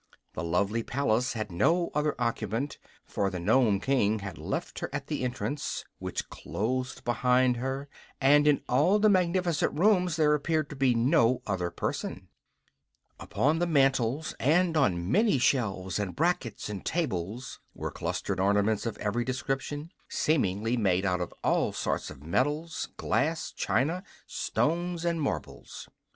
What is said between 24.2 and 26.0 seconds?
stones and marbles.